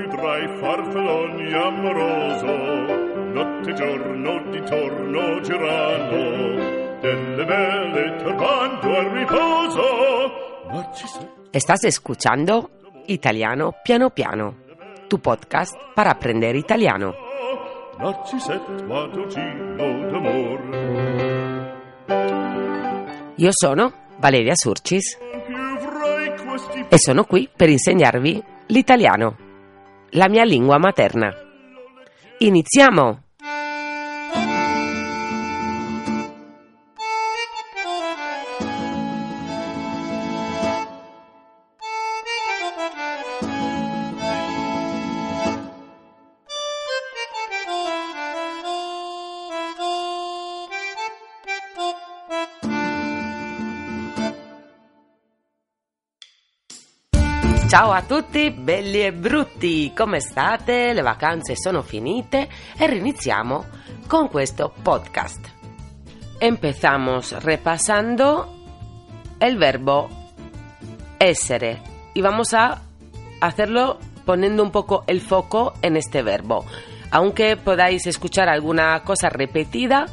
più 0.00 0.08
tra 0.08 0.38
i 0.38 0.48
farfalloni 0.58 1.52
amoroso, 1.52 2.46
notte 3.32 3.70
e 3.70 3.74
giorno 3.74 4.50
di 4.50 4.62
torno 4.62 5.40
girano, 5.40 6.98
delle 7.00 7.44
vele 7.44 8.16
turbando 8.16 8.96
al 8.96 9.10
riposo. 9.10 9.82
Estás 11.50 11.84
escuchando 11.84 12.70
Italiano 13.06 13.74
Piano 13.82 14.10
Piano, 14.10 14.54
tu 15.08 15.18
podcast 15.18 15.76
para 15.94 16.10
aprender 16.10 16.54
italiano. 16.54 17.14
Narcisetto 17.98 18.94
Adogino 18.94 20.10
d'amor. 20.10 20.60
Io 23.36 23.50
sono 23.52 23.92
Valeria 24.18 24.54
Surcis 24.54 25.18
e 26.88 26.98
sono 26.98 27.24
qui 27.24 27.48
per 27.54 27.68
insegnarvi 27.68 28.42
l'italiano, 28.66 29.49
la 30.12 30.28
mia 30.28 30.44
lingua 30.44 30.78
materna. 30.78 31.34
Iniziamo! 32.38 33.29
Ciao 57.70 57.92
a 57.92 58.02
tutti, 58.02 58.50
belli 58.50 59.00
e 59.00 59.12
brutti, 59.12 59.92
come 59.94 60.18
state? 60.18 60.92
Le 60.92 61.02
vacanze 61.02 61.54
sono 61.54 61.82
finite 61.82 62.48
e 62.76 62.84
riniziamo 62.88 63.64
con 64.08 64.28
questo 64.28 64.74
podcast. 64.82 65.48
Empezamos 66.38 67.38
repasando 67.38 68.56
el 69.38 69.56
verbo 69.56 70.08
essere 71.16 71.80
y 72.12 72.20
vamos 72.20 72.54
a 72.54 72.82
hacerlo 73.38 74.00
poniendo 74.24 74.64
un 74.64 74.72
poco 74.72 75.04
el 75.06 75.20
foco 75.20 75.74
en 75.80 75.94
este 75.94 76.22
verbo. 76.24 76.66
Aunque 77.10 77.56
podáis 77.56 78.04
escuchar 78.08 78.48
alguna 78.48 79.00
cosa 79.04 79.28
repetida, 79.28 80.08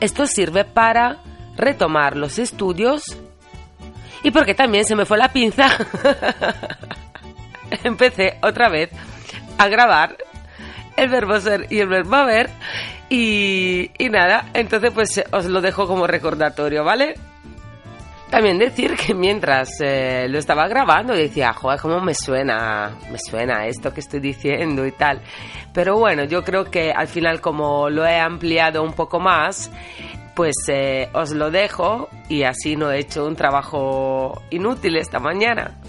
esto 0.00 0.26
sirve 0.26 0.64
para 0.64 1.22
retomar 1.54 2.16
los 2.16 2.40
estudios 2.40 3.16
y 4.22 4.30
porque 4.30 4.54
también 4.54 4.84
se 4.84 4.96
me 4.96 5.04
fue 5.04 5.18
la 5.18 5.32
pinza, 5.32 5.66
empecé 7.84 8.38
otra 8.42 8.68
vez 8.68 8.90
a 9.58 9.68
grabar 9.68 10.16
el 10.96 11.08
verbo 11.08 11.40
ser 11.40 11.66
y 11.70 11.80
el 11.80 11.88
verbo 11.88 12.16
haber. 12.16 12.50
Y, 13.08 13.90
y 13.98 14.08
nada, 14.08 14.46
entonces 14.54 14.90
pues 14.92 15.22
os 15.32 15.46
lo 15.46 15.60
dejo 15.60 15.86
como 15.86 16.06
recordatorio, 16.06 16.82
¿vale? 16.82 17.14
También 18.30 18.58
decir 18.58 18.96
que 18.96 19.12
mientras 19.12 19.68
eh, 19.80 20.26
lo 20.30 20.38
estaba 20.38 20.66
grabando 20.66 21.12
decía, 21.12 21.52
joder, 21.52 21.78
cómo 21.78 22.00
me 22.00 22.14
suena, 22.14 22.96
me 23.10 23.18
suena 23.18 23.66
esto 23.66 23.92
que 23.92 24.00
estoy 24.00 24.20
diciendo 24.20 24.86
y 24.86 24.92
tal. 24.92 25.20
Pero 25.74 25.98
bueno, 25.98 26.24
yo 26.24 26.42
creo 26.42 26.70
que 26.70 26.92
al 26.92 27.08
final 27.08 27.42
como 27.42 27.90
lo 27.90 28.06
he 28.06 28.18
ampliado 28.18 28.82
un 28.82 28.94
poco 28.94 29.20
más, 29.20 29.70
pues 30.34 30.54
eh, 30.68 31.08
os 31.12 31.30
lo 31.30 31.50
dejo 31.50 32.08
y 32.28 32.44
así 32.44 32.76
no 32.76 32.90
he 32.90 33.00
hecho 33.00 33.26
un 33.26 33.36
trabajo 33.36 34.42
inútil 34.50 34.96
esta 34.96 35.18
mañana. 35.18 35.80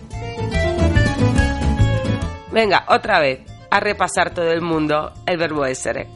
Venga, 2.52 2.86
otra 2.90 3.20
vez, 3.20 3.42
a 3.72 3.80
repasar 3.80 4.34
todo 4.34 4.52
el 4.52 4.62
mundo 4.62 5.12
el 5.26 5.38
verbo 5.38 5.66
essere. 5.66 6.08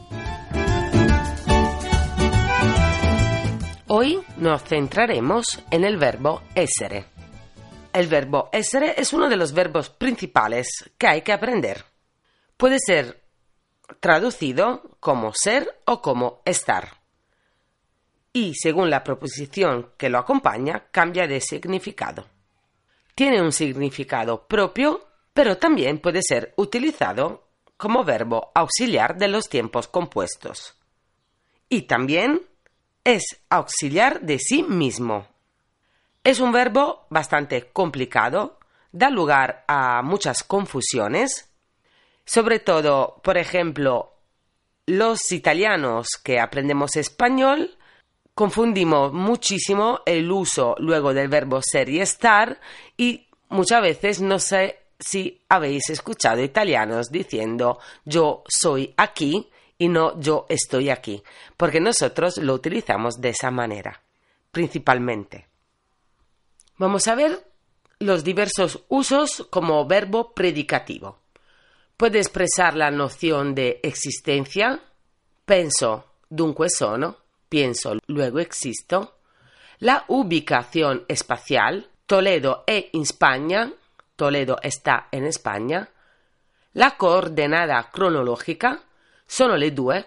Hoy 3.88 4.22
nos 4.36 4.62
centraremos 4.62 5.64
en 5.70 5.84
el 5.84 5.96
verbo 5.96 6.42
essere. 6.54 7.06
El 7.92 8.06
verbo 8.06 8.50
essere 8.52 8.94
es 8.98 9.12
uno 9.12 9.28
de 9.28 9.36
los 9.36 9.52
verbos 9.52 9.88
principales 9.88 10.68
que 10.98 11.08
hay 11.08 11.22
que 11.22 11.32
aprender. 11.32 11.84
Puede 12.56 12.78
ser 12.78 13.24
traducido 13.98 14.82
como 15.00 15.32
ser 15.32 15.80
o 15.86 16.02
como 16.02 16.42
estar. 16.44 16.97
Y 18.38 18.54
según 18.54 18.88
la 18.88 19.02
proposición 19.02 19.94
que 19.96 20.08
lo 20.08 20.16
acompaña, 20.16 20.84
cambia 20.92 21.26
de 21.26 21.40
significado. 21.40 22.24
Tiene 23.16 23.42
un 23.42 23.50
significado 23.50 24.46
propio, 24.46 25.08
pero 25.34 25.58
también 25.58 25.98
puede 25.98 26.20
ser 26.22 26.54
utilizado 26.54 27.48
como 27.76 28.04
verbo 28.04 28.52
auxiliar 28.54 29.18
de 29.18 29.26
los 29.26 29.48
tiempos 29.48 29.88
compuestos. 29.88 30.76
Y 31.68 31.82
también 31.88 32.42
es 33.02 33.24
auxiliar 33.50 34.20
de 34.20 34.38
sí 34.38 34.62
mismo. 34.62 35.26
Es 36.22 36.38
un 36.38 36.52
verbo 36.52 37.06
bastante 37.10 37.70
complicado, 37.72 38.60
da 38.92 39.10
lugar 39.10 39.64
a 39.66 40.00
muchas 40.02 40.44
confusiones, 40.44 41.50
sobre 42.24 42.60
todo, 42.60 43.20
por 43.24 43.36
ejemplo, 43.36 44.14
los 44.86 45.32
italianos 45.32 46.10
que 46.22 46.38
aprendemos 46.38 46.94
español 46.94 47.77
confundimos 48.38 49.12
muchísimo 49.12 50.02
el 50.06 50.30
uso 50.30 50.76
luego 50.78 51.12
del 51.12 51.26
verbo 51.26 51.60
ser 51.60 51.88
y 51.88 51.98
estar 51.98 52.60
y 52.96 53.26
muchas 53.48 53.82
veces 53.82 54.20
no 54.20 54.38
sé 54.38 54.78
si 54.96 55.42
habéis 55.48 55.90
escuchado 55.90 56.40
italianos 56.40 57.10
diciendo 57.10 57.80
yo 58.04 58.44
soy 58.46 58.94
aquí 58.96 59.50
y 59.76 59.88
no 59.88 60.20
yo 60.20 60.46
estoy 60.48 60.88
aquí, 60.88 61.20
porque 61.56 61.80
nosotros 61.80 62.38
lo 62.38 62.54
utilizamos 62.54 63.20
de 63.20 63.30
esa 63.30 63.50
manera, 63.50 64.04
principalmente. 64.52 65.48
Vamos 66.76 67.08
a 67.08 67.16
ver 67.16 67.44
los 67.98 68.22
diversos 68.22 68.84
usos 68.86 69.48
como 69.50 69.84
verbo 69.84 70.32
predicativo. 70.32 71.18
Puede 71.96 72.18
expresar 72.18 72.76
la 72.76 72.92
noción 72.92 73.56
de 73.56 73.80
existencia, 73.82 74.80
penso, 75.44 76.04
dunque 76.30 76.70
sono, 76.70 77.16
pienso, 77.48 77.98
luego 78.06 78.38
existo, 78.38 79.18
la 79.78 80.04
ubicación 80.08 81.04
espacial, 81.08 81.88
Toledo 82.06 82.64
in 82.92 83.06
Spagna, 83.06 83.72
Toledo 84.16 84.58
está 84.62 85.08
en 85.12 85.24
España, 85.24 85.88
la 86.72 86.96
coordenada 86.96 87.90
cronológica, 87.92 88.82
sono 89.26 89.56
le 89.56 89.70
due, 89.70 90.06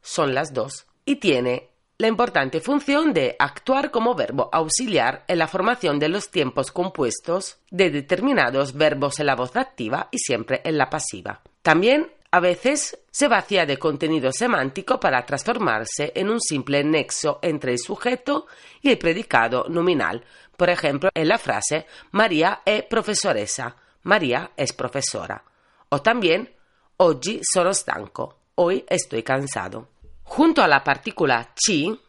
son 0.00 0.34
las 0.34 0.54
dos, 0.54 0.86
y 1.04 1.16
tiene 1.16 1.68
la 1.98 2.08
importante 2.08 2.60
función 2.60 3.12
de 3.12 3.36
actuar 3.38 3.90
como 3.90 4.14
verbo 4.14 4.48
auxiliar 4.52 5.24
en 5.28 5.38
la 5.38 5.46
formación 5.46 5.98
de 5.98 6.08
los 6.08 6.30
tiempos 6.30 6.72
compuestos 6.72 7.58
de 7.70 7.90
determinados 7.90 8.72
verbos 8.72 9.20
en 9.20 9.26
la 9.26 9.36
voz 9.36 9.56
activa 9.56 10.08
y 10.10 10.18
siempre 10.18 10.62
en 10.64 10.78
la 10.78 10.90
pasiva. 10.90 11.42
También 11.62 12.10
a 12.34 12.40
veces 12.40 12.98
se 13.10 13.28
vacía 13.28 13.66
de 13.66 13.78
contenido 13.78 14.32
semántico 14.32 14.98
para 14.98 15.24
transformarse 15.26 16.12
en 16.14 16.30
un 16.30 16.40
simple 16.40 16.82
nexo 16.82 17.38
entre 17.42 17.72
el 17.72 17.78
sujeto 17.78 18.46
y 18.80 18.88
el 18.88 18.96
predicado 18.96 19.66
nominal. 19.68 20.24
Por 20.56 20.70
ejemplo, 20.70 21.10
en 21.14 21.28
la 21.28 21.36
frase 21.36 21.86
María 22.12 22.62
è 22.64 22.86
professoressa, 22.88 23.76
María 24.04 24.52
es 24.56 24.72
profesora. 24.72 25.44
O 25.90 26.00
también 26.00 26.50
Oggi 26.96 27.40
sono 27.42 27.74
stanco, 27.74 28.38
hoy 28.54 28.82
estoy 28.88 29.22
cansado. 29.22 29.88
Junto 30.22 30.62
a 30.62 30.68
la 30.68 30.82
partícula 30.82 31.52
ci, 31.54 32.00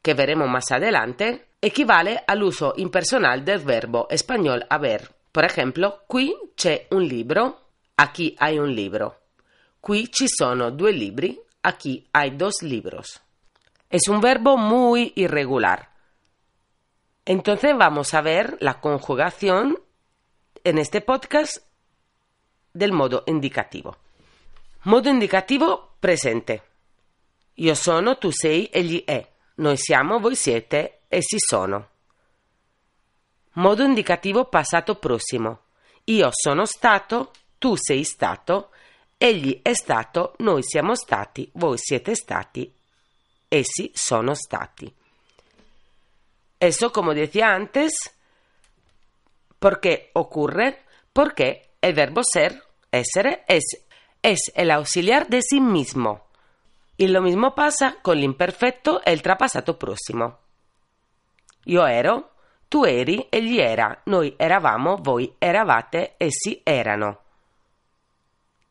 que 0.00 0.14
veremos 0.14 0.48
más 0.48 0.70
adelante, 0.70 1.48
equivale 1.60 2.22
al 2.24 2.44
uso 2.44 2.74
impersonal 2.76 3.44
del 3.44 3.58
verbo 3.58 4.06
español 4.10 4.64
haber. 4.70 5.10
Por 5.32 5.44
ejemplo, 5.44 6.04
qui 6.06 6.36
c'è 6.54 6.86
un 6.90 7.04
libro, 7.08 7.62
aquí 7.96 8.36
hay 8.38 8.60
un 8.60 8.72
libro. 8.72 9.25
Qui 9.86 10.10
ci 10.10 10.26
sono 10.26 10.72
due 10.72 10.90
libri, 10.90 11.40
aquí 11.60 12.04
hay 12.10 12.30
dos 12.30 12.60
libros. 12.62 13.22
Es 13.88 14.08
un 14.08 14.18
verbo 14.18 14.56
muy 14.56 15.12
irregular. 15.14 15.92
Entonces 17.24 17.72
vamos 17.78 18.12
a 18.12 18.20
ver 18.20 18.56
la 18.58 18.80
conjugación 18.80 19.78
en 20.64 20.78
este 20.78 21.02
podcast 21.02 21.58
del 22.72 22.90
modo 22.90 23.22
indicativo. 23.26 23.96
Modo 24.86 25.08
indicativo 25.08 25.94
presente. 26.00 26.62
Io 27.54 27.76
sono, 27.76 28.18
tu 28.18 28.32
sei, 28.32 28.68
egli 28.72 29.04
è. 29.04 29.24
Noi 29.58 29.76
siamo, 29.76 30.18
voi 30.18 30.34
siete, 30.34 31.02
essi 31.06 31.36
sono. 31.38 31.90
Modo 33.52 33.84
indicativo 33.84 34.46
passato 34.46 34.96
prossimo. 34.96 35.60
Io 36.06 36.28
sono 36.32 36.66
stato, 36.66 37.30
tu 37.56 37.76
sei 37.76 38.02
stato, 38.02 38.70
egli 39.18 39.60
è 39.62 39.72
stato, 39.74 40.34
noi 40.38 40.62
siamo 40.62 40.94
stati, 40.94 41.48
voi 41.54 41.78
siete 41.78 42.14
stati, 42.14 42.72
essi 43.48 43.90
sono 43.94 44.34
stati. 44.34 44.92
Eso, 46.58 46.90
como 46.90 47.14
decía 47.14 47.52
antes, 47.52 47.92
¿por 49.58 49.80
qué 49.80 50.10
ocurre? 50.14 50.84
Porque 51.12 51.70
el 51.80 51.94
verbo 51.94 52.22
ser 52.24 52.62
essere 52.90 53.44
es, 53.46 53.64
es 54.22 54.52
el 54.54 54.70
auxiliar 54.70 55.28
de 55.28 55.42
sí 55.42 55.60
mismo. 55.60 56.26
Y 56.96 57.08
lo 57.08 57.20
mismo 57.20 57.54
pasa 57.54 57.96
con 58.00 58.16
l'imperfetto 58.16 59.02
e 59.04 59.12
il 59.12 59.20
trapassato 59.20 59.76
prossimo. 59.76 60.38
Io 61.64 61.84
ero, 61.84 62.30
tu 62.68 62.84
eri, 62.84 63.26
egli 63.30 63.58
era, 63.58 64.00
noi 64.06 64.34
eravamo, 64.38 64.96
voi 64.96 65.34
eravate, 65.38 66.14
essi 66.16 66.62
erano. 66.64 67.25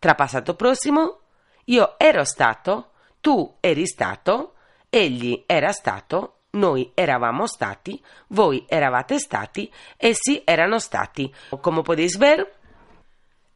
Trapassato 0.06 0.54
prossimo, 0.54 1.22
io 1.64 1.96
ero 1.98 2.24
stato, 2.26 2.92
tu 3.22 3.58
eri 3.60 3.88
stato, 3.88 4.54
egli 4.88 5.46
era 5.48 5.72
stato, 5.72 6.42
noi 6.52 6.92
eravamo 6.94 7.48
stati, 7.48 8.00
voi 8.28 8.64
eravate 8.70 9.18
stati, 9.18 9.74
essi 9.98 10.44
erano 10.46 10.78
stati. 10.78 11.34
Como 11.60 11.82
podéis 11.82 12.18
ver, 12.20 12.54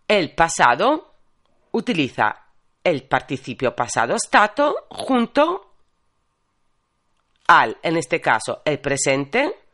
el 0.08 0.34
pasado 0.34 1.14
utiliza 1.70 2.48
el 2.82 3.04
participio 3.04 3.76
pasado 3.76 4.18
stato 4.18 4.88
junto 4.90 5.74
al, 7.46 7.78
en 7.84 7.96
este 7.96 8.20
caso, 8.20 8.64
el 8.66 8.80
presente, 8.80 9.66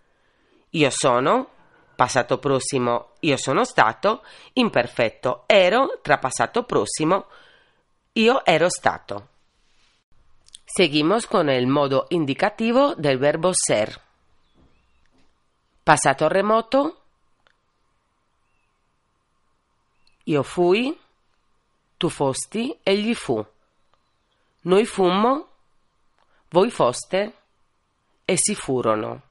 io 0.72 0.92
sono, 0.92 1.52
passato 1.96 2.38
prossimo, 2.38 3.14
io 3.22 3.38
sono 3.38 3.64
stato, 3.64 4.24
imperfetto, 4.54 5.44
ero, 5.48 6.00
trapassato 6.02 6.64
prossimo, 6.64 7.28
io 8.14 8.46
ero 8.46 8.70
stato. 8.70 9.30
Seguimos 10.64 11.26
con 11.26 11.50
el 11.50 11.68
modo 11.68 12.06
indicativo 12.10 12.96
del 12.96 13.18
verbo 13.18 13.52
ser. 13.54 14.02
Passato 15.84 16.28
remoto, 16.28 17.02
io 20.24 20.44
fui, 20.44 20.98
tu 21.98 22.10
fosti, 22.10 22.78
egli 22.84 23.14
fu. 23.14 23.46
Noi 24.62 24.86
fummo, 24.86 25.48
voi 26.50 26.72
foste, 26.72 27.34
essi 28.26 28.56
furono. 28.56 29.22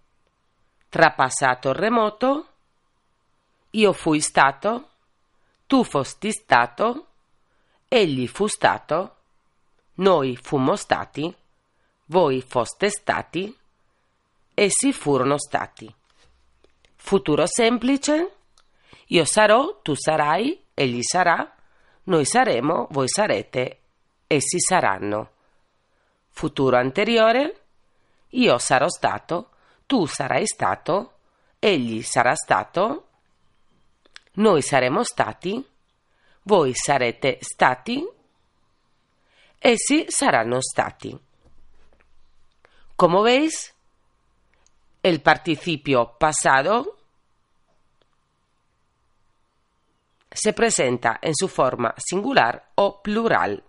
Trapassato 0.88 1.72
remoto, 1.72 2.53
io 3.74 3.92
fui 3.92 4.20
stato, 4.20 4.90
tu 5.66 5.82
fosti 5.82 6.30
stato, 6.30 7.06
egli 7.88 8.26
fu 8.26 8.46
stato, 8.46 9.16
noi 9.94 10.36
fummo 10.36 10.76
stati, 10.76 11.34
voi 12.06 12.40
foste 12.42 12.90
stati, 12.90 13.56
essi 14.54 14.92
furono 14.92 15.38
stati. 15.38 15.92
Futuro 16.96 17.46
semplice, 17.46 18.36
io 19.06 19.24
sarò, 19.24 19.80
tu 19.82 19.94
sarai, 19.94 20.66
egli 20.72 21.02
sarà, 21.02 21.54
noi 22.04 22.24
saremo, 22.24 22.86
voi 22.90 23.08
sarete, 23.08 23.80
essi 24.28 24.60
saranno. 24.60 25.30
Futuro 26.30 26.76
anteriore, 26.76 27.60
io 28.30 28.58
sarò 28.58 28.88
stato, 28.88 29.50
tu 29.86 30.06
sarai 30.06 30.46
stato, 30.46 31.12
egli 31.58 32.02
sarà 32.02 32.34
stato, 32.34 33.03
noi 34.34 34.62
saremo 34.62 35.04
stati, 35.04 35.64
voi 36.42 36.72
sarete 36.74 37.38
stati, 37.40 38.06
essi 39.58 40.06
saranno 40.08 40.60
stati. 40.60 41.18
Como 42.96 43.22
veis, 43.22 43.74
el 45.02 45.20
participio 45.20 46.16
pasado 46.18 46.96
se 50.30 50.52
presenta 50.52 51.18
en 51.22 51.34
su 51.34 51.48
forma 51.48 51.94
singular 51.96 52.70
o 52.74 53.00
plural. 53.02 53.62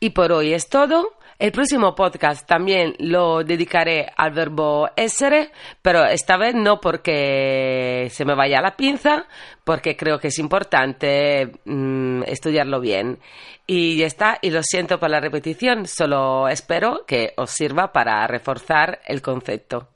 Y 0.00 0.10
por 0.10 0.32
hoy 0.32 0.54
es 0.54 0.68
todo. 0.68 1.17
El 1.38 1.52
próximo 1.52 1.94
podcast 1.94 2.48
también 2.48 2.94
lo 2.98 3.44
dedicaré 3.44 4.10
al 4.16 4.32
verbo 4.32 4.90
essere, 4.96 5.52
pero 5.80 6.04
esta 6.04 6.36
vez 6.36 6.56
no 6.56 6.80
porque 6.80 8.08
se 8.10 8.24
me 8.24 8.34
vaya 8.34 8.60
la 8.60 8.74
pinza, 8.76 9.24
porque 9.62 9.96
creo 9.96 10.18
que 10.18 10.28
es 10.28 10.38
importante 10.40 11.52
mmm, 11.64 12.24
estudiarlo 12.24 12.80
bien. 12.80 13.20
Y 13.68 13.98
ya 13.98 14.06
está, 14.06 14.38
y 14.42 14.50
lo 14.50 14.64
siento 14.64 14.98
por 14.98 15.10
la 15.10 15.20
repetición, 15.20 15.86
solo 15.86 16.48
espero 16.48 17.04
que 17.06 17.34
os 17.36 17.50
sirva 17.50 17.92
para 17.92 18.26
reforzar 18.26 18.98
el 19.06 19.22
concepto. 19.22 19.90